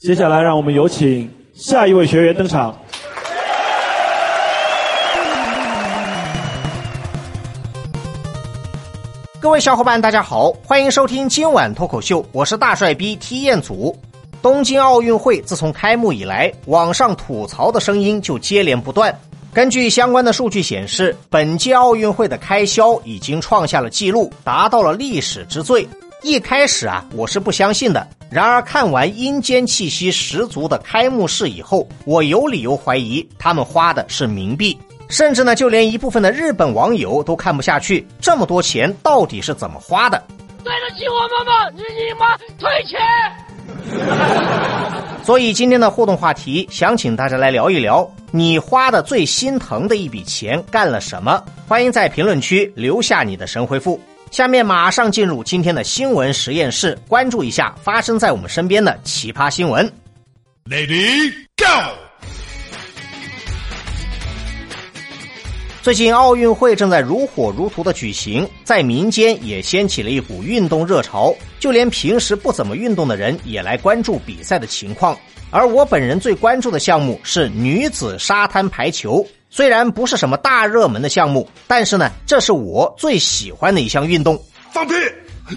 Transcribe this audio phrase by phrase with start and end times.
[0.00, 2.74] 接下来，让我们有请下一位学员登场。
[9.38, 13.94] 各位小伙伴，大家好，欢迎收听今晚脱口秀，我是大帅逼踢彦祖。
[14.40, 19.14] 东京奥运会自从开幕以来，网上吐槽的声音就接连不断。
[19.52, 25.86] 根据相关的数据显示，本届奥运会的开销已经创下了纪录，达到了历史之最。
[26.22, 28.08] 一开始啊，我是不相信的。
[28.30, 34.78] 然而看完阴间气息十足的开幕式以后，我有理由怀疑他们花的是冥币。
[35.08, 40.22] 甚至呢，就连一部分的日本网友都看不下去，这么多钱到底是怎么花的？
[40.62, 41.68] 对得起我们吗？
[41.76, 43.00] 日你妈退钱！
[45.24, 51.42] 所以今天的互动话题，想请大家来聊一聊，你花的最心疼的一笔钱干了什么？
[51.66, 54.00] 欢迎在评论区留下你的神回复。
[54.30, 59.84] 下面马上进入今天的新闻实验室，关注一下发生在我们身边的奇葩新闻。
[60.70, 61.64] Lady Go。
[65.82, 75.18] 最近奥运会正在如火如荼的举行，在民间也掀起了一股运动热潮，就连平时不怎么运动的人也来关注比赛的情况。
[75.50, 84.40] 而我本人最关注的项目是女子沙滩排球，虽然不是什么大热门的项目，但是呢，这是我最喜欢的一项运动。
[84.70, 84.94] 放屁！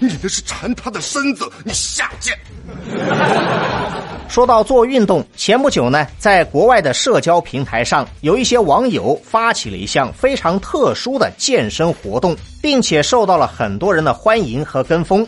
[0.00, 2.36] 你那是馋他的身子，你下贱！
[4.28, 15.24] 说到做运动，前不久呢，在国外的社交平台上，有一些网友发起了一项非常特殊的健身活动，并且受到了很多人的欢迎和跟风。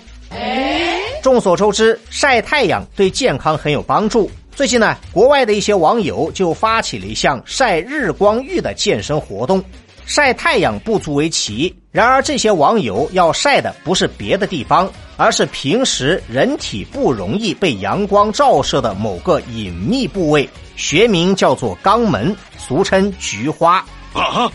[1.22, 4.28] 众所周知，晒太阳对健康很有帮助。
[4.56, 9.62] 最近呢，国外的一些网友就发起了一项晒日光浴的健身活动。
[10.06, 23.84] 晒太阳不足为奇，然而这些网友要晒的不是别的地方，而是平时人体不容易被阳光照射的某个隐秘部位，学名叫做肛门，俗称菊花。
[24.14, 24.50] 啊！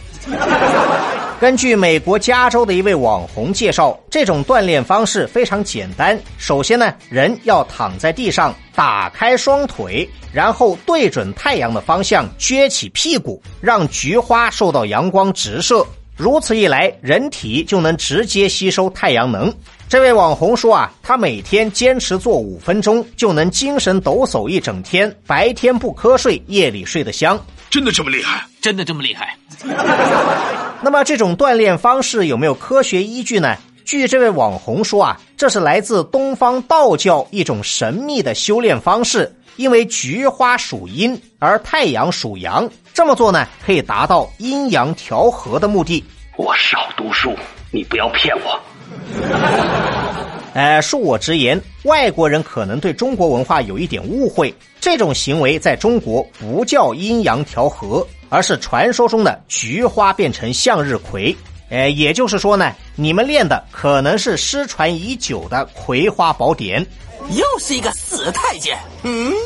[1.41, 6.15] 根据美国加州的一位网红介绍，这种锻炼方式非常简单。
[6.37, 15.83] 首先呢，人要躺在地上，打开双腿，然后对准太阳的方向撅起屁股，让菊花受到阳光直射。
[16.15, 19.51] 如此一来，人体就能直接吸收太阳能。
[19.89, 27.43] 这位网红说啊，他每天坚持做五分钟，就能精神抖擞一整天，白天不瞌睡，夜里睡得香。
[27.71, 28.45] 真的这么厉害？
[28.61, 29.35] 真的这么厉害？
[30.83, 33.55] 那么这种锻炼方式有没有科学依据呢？
[33.85, 39.31] 据这位网红说啊，这是来自东方道教一种神秘的修炼方式。
[39.57, 46.03] 因为菊花属阴，而太阳属阳，这么做呢，可以达到阴阳调和的目的。
[46.37, 47.35] 我少读书，
[47.69, 48.59] 你不要骗我。
[50.53, 58.07] 呃， 恕我直言，外国人可能对中国文化有一点误会，这种行为在中国不叫阴阳调和。
[58.31, 61.35] 而是传说中的菊花变成向日葵，
[61.69, 66.87] 哎，也就是说呢，你们练的可能是失传已久的葵花宝典。
[67.31, 68.79] 又是一个死太监。
[69.03, 69.33] 嗯。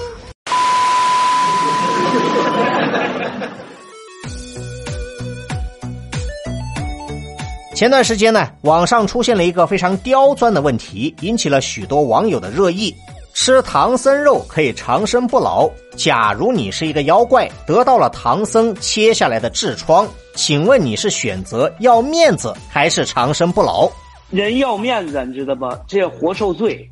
[7.73, 12.96] 前段时间呢，网上出现了一个非常刁钻的问题，引起了许多网友的热议。
[13.35, 15.69] 吃唐僧肉可以长生不老。
[15.97, 23.91] 假如你是一个妖怪，得到了唐僧切下来的痔疮，请问你是选择要面子还是长生不老？
[24.29, 25.78] 人要面子，你知道吗？
[25.85, 26.90] 这活受罪。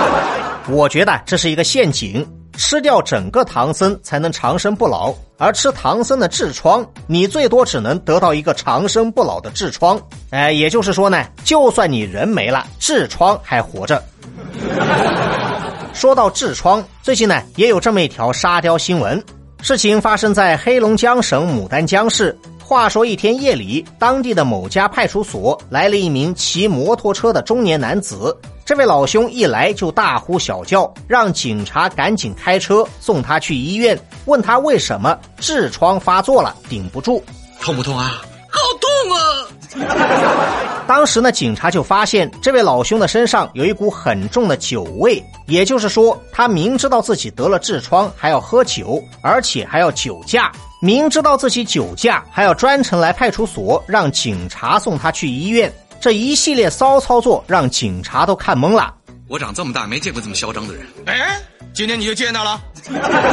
[0.70, 2.26] 我觉得这是一个陷阱，
[2.56, 10.00] 吃掉整个唐僧才能长生不老，而吃唐僧的痔疮，你最多只能得到一个长生不老的痔疮。
[10.30, 14.02] 哎，也就是说呢，就算你人没了，痔疮还活着。
[15.96, 19.20] 说到痔疮，最近呢也有这么一条沙雕新闻。
[19.62, 22.38] 事情发生在黑龙江省牡丹江市。
[22.62, 28.36] 话说一天夜里，当地的某家派出所来了一名骑摩托车的中年男子。
[28.62, 33.98] 这位老兄一来就大呼小叫，让警察赶紧开车送他去医院。
[34.26, 37.24] 问他为什么痔疮发作了，顶不住，
[37.58, 38.20] 痛不痛啊？
[40.86, 50.52] 当时呢，警察就发现这位老兄的身上有一股很重的酒味，也就是说，他明知道自己得了痔疮还要喝酒，而且还要酒驾。
[50.80, 55.72] 明知道自己酒驾，还要专程来派出所让警察送他去医院。
[55.98, 58.94] 这一系列骚操作让警察都看懵了。
[59.28, 60.86] 我长这么大没见过这么嚣张的人。
[61.06, 61.40] 哎，
[61.76, 62.58] 今天你就见到了。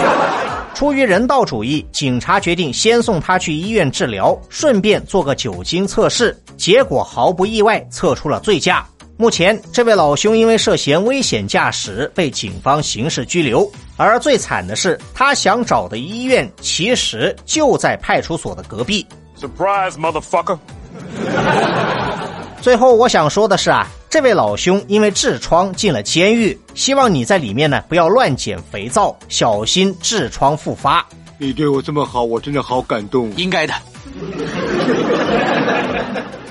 [0.76, 6.38] 出于人道主义，警察决定先送他去医院治疗，顺便做个酒精测试。
[6.58, 8.86] 结果毫不意外，测出了醉驾。
[9.16, 19.08] 目前，这位老兄因为涉嫌危险驾驶被警方刑事拘留，而最惨的是，他想找的医院其实就在派出所的隔壁。
[19.40, 20.60] Surprise, motherfucker！
[22.64, 31.06] 最后，我想说的是啊，这位老兄因为痔疮进了监狱，希望你在里面呢不要乱捡肥皂，小心痔疮复发。
[31.38, 33.30] 你对我这么好，我真的好感动。
[33.36, 33.74] 应该的。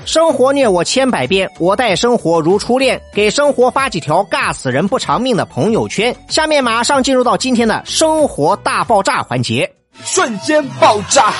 [0.05, 3.01] 生活虐我千百遍，我待生活如初恋。
[3.11, 6.15] 给生活发几条尬死人不偿命的朋友圈。
[6.27, 9.67] 下面马上进入到今天的生活大爆炸环节，
[10.03, 11.33] 瞬间爆炸。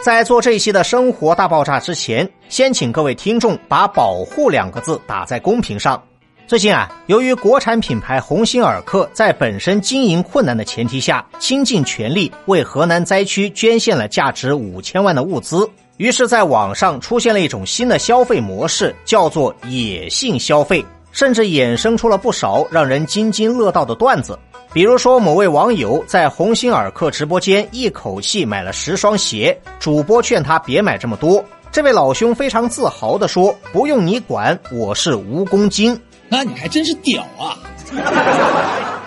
[0.00, 6.00] 在做这一期的生活大爆炸之前，先请各位听众把“保护”两个字打在公屏上。
[6.46, 20.82] 最近啊，由于国产品牌鸿星尔克在本身经营困难的前提下，倾尽全力为河南灾区捐献了价值五千万的物资，于是，在网上出现了一种新的消费模式，叫做野性消费，
[21.12, 24.38] 甚至衍生出了不少让人津津乐道的段子。
[24.72, 37.56] 比如说，某位网友在鸿星尔克直播间一口气买了十双鞋，主播劝他别买这么多，这位老兄非常自豪地说：“不用你管，我是蜈蚣精。”那你还真是屌啊！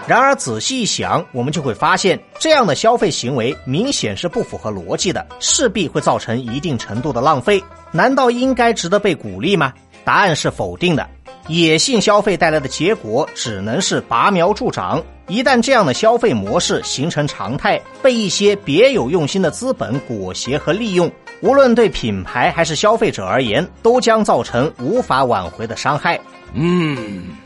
[0.08, 7.64] 然而仔细一想，我们就会发现，这样的消费行为明显是不符合逻辑的，势必会造成一定程度的浪费。
[7.92, 9.72] 难道应该值得被鼓励吗？
[10.04, 11.08] 答案是否定的。
[11.48, 15.02] 野性消费带来的结果只能是拔苗助长。
[15.28, 21.10] 一旦这样的消费模式形成常态，被一些别有用心的资本裹挟和利用，
[21.42, 26.20] 无论对品牌还是消费者而言，都将造成无法挽回的伤害。
[26.54, 26.98] 嗯，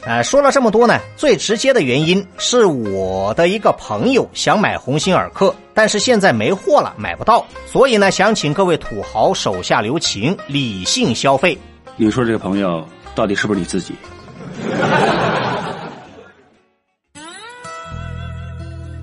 [0.03, 11.55] 呃，说了这么多呢，最直接的原因是我的一个朋友想买鸿星尔克，但是现在没货了，买不到，所以呢，想请各位土豪手下留情，理性消费。
[11.97, 12.83] 你说这个朋友
[13.15, 13.95] 到底是不是你自己？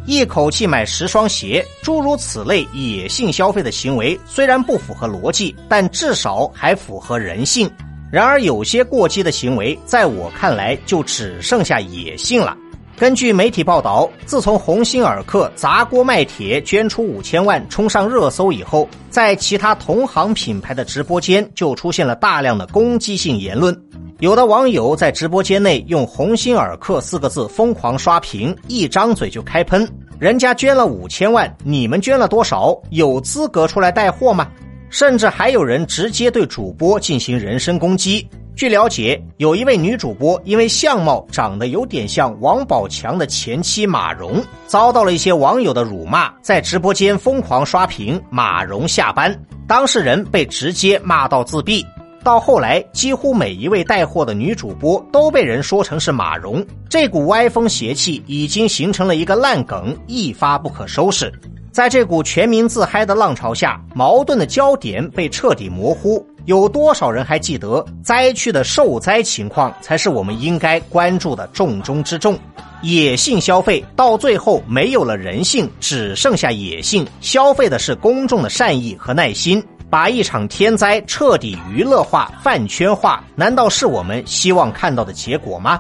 [0.04, 7.70] 一口气买十双鞋，诸如此类野性消费的行为，虽然不符合逻辑，但至少还符合人性。
[8.10, 12.54] 然而，有些过激的行为，在我看来就只剩下野性了。
[12.98, 23.74] 根据媒体报道，自从鸿星尔克砸锅卖铁捐出五千万冲上热搜以后，在其他同行品牌的直播间就出现了大量的攻击性言论。
[24.22, 29.84] 有的网友在直播间内用“鸿星尔克”四个字疯狂刷屏，一张嘴就开喷
[30.16, 32.72] ：“人家捐了五千万，你们捐了多少？
[32.90, 34.46] 有资格出来带货吗？”
[34.90, 38.24] 甚至还有人直接对主播进行人身攻击。
[38.54, 49.36] 据了解，有一位女主播因为相貌长得有点像王宝强的前妻马蓉，遭到了一些网友的辱骂，在直播间疯狂刷屏“马蓉下班”，
[49.66, 51.84] 当事人被直接骂到自闭。
[52.22, 61.32] 到后来，几乎每一位带货的女主播都被人说成是马蓉，这股歪风邪气已经形成了一个烂梗，一发不可收拾。
[61.72, 66.24] 在这股全民自嗨的浪潮下，矛盾的焦点被彻底模糊。
[66.44, 72.38] 有多少人还记得灾区的受灾情况才是我们应该关注的重中之重？
[72.82, 85.78] 野性消费到最后没有了人性，只剩下野性，消费的是公众的善意和耐心，把一场天灾彻底娱乐化、饭圈化，难道是我们希望看到的结果吗？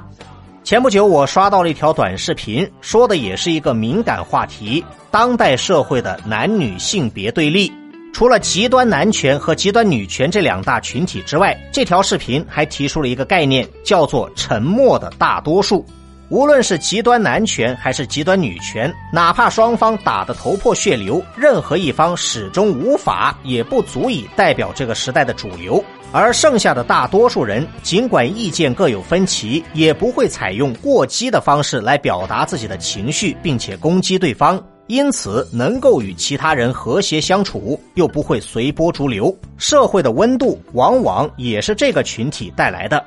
[0.62, 7.72] 前不久，我刷到了一条短视频，说的也是一个敏感话题：当代社会的男女性别对立。
[8.12, 15.86] 除了极端男权和极端女权这两大群体之外，这条视频还提出了一个概念，叫做“沉默的大多数”。
[16.32, 25.84] 无论是极端男权还是极端女权，哪怕双方打得头破血流，任何一方始终无法也不足以代表这个时代的主流。
[26.10, 39.36] 而剩下的大多数人，尽管意见各有分歧，也不会采用过激的方式来表达自己的情绪，并且攻击对方，因此能够与其他人和谐相处，又不会随波逐流。
[39.58, 43.04] 社会的温度往往也是这个群体带来的。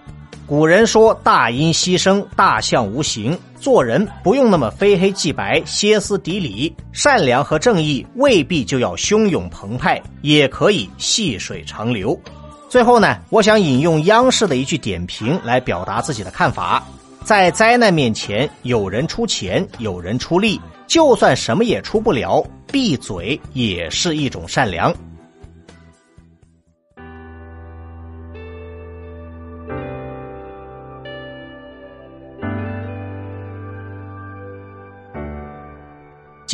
[0.48, 12.20] 古人说：“大音希声，大象无形。”做人不用那么非黑即白、歇斯底里，善良和正义未必就要汹涌澎湃，也可以细水长流。
[12.70, 16.86] 最后呢，我想引用央视的一句点评来表达自己的看法：
[17.24, 24.94] 在灾难面前，有人出钱，有人出力，就算什么也出不了，闭嘴也是一种善良。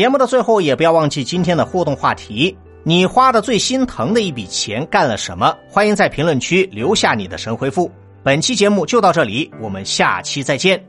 [0.01, 2.57] 节目的最后，也不要忘记今天的互动话题。
[2.81, 5.55] 你花的最心疼的一笔钱干了什么？
[5.69, 7.91] 欢迎在评论区留下你的神回复。
[8.23, 10.83] 本期节目就到这里，我们下期再见。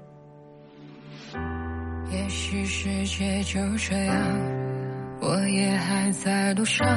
[2.11, 4.17] 也许世界就这样，
[5.21, 6.89] 我也还在路上，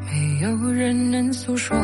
[0.00, 1.76] 没有人能诉说。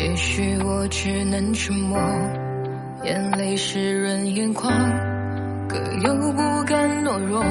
[0.00, 2.00] 也许我只能沉默，
[3.04, 4.72] 眼泪湿润眼眶，
[5.68, 7.44] 可又不甘懦弱。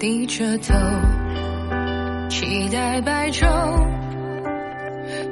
[0.00, 0.74] 低着头，
[2.28, 3.46] 期待白昼，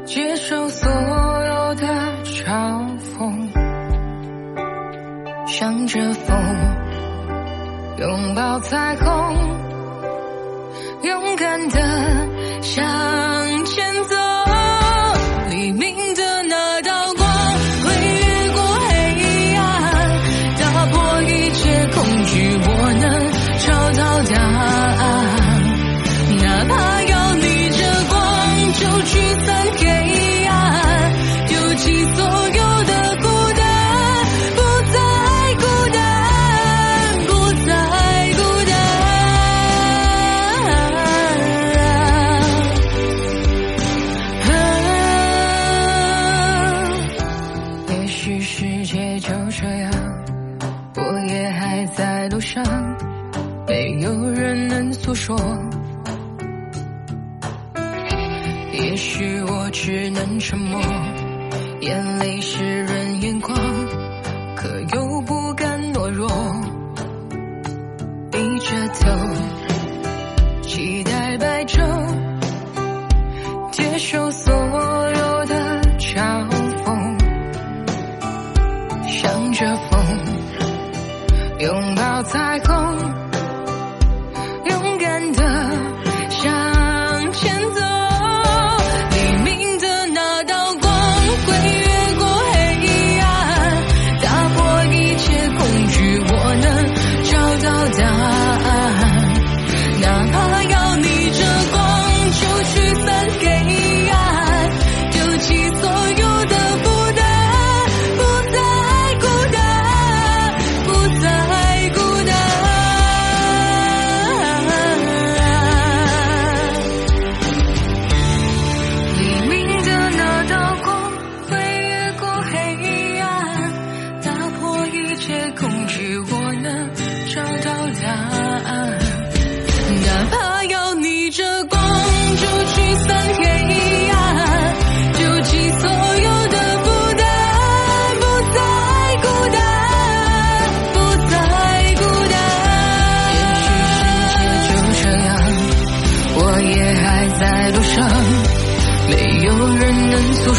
[0.05, 1.85] 接受所有的
[2.25, 2.87] 嘲
[3.19, 3.49] 讽，
[5.47, 6.37] 向着风，
[7.99, 9.37] 拥抱彩虹，
[11.03, 11.81] 勇敢的
[12.63, 14.22] 向前走。
[68.63, 69.09] 着头，
[70.63, 71.22] 期待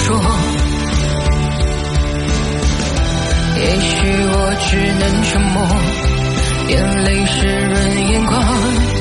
[0.04, 0.22] 说。
[3.56, 3.92] 也许
[4.36, 4.70] 我只
[5.00, 5.56] 能沉默，
[6.70, 6.74] 眼
[7.06, 7.74] 泪湿润
[8.10, 8.93] 眼眶。